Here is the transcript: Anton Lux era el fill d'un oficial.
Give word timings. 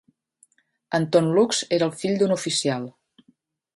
Anton 0.99 1.29
Lux 1.37 1.61
era 1.79 1.91
el 1.91 1.93
fill 1.99 2.17
d'un 2.23 2.35
oficial. 2.37 2.89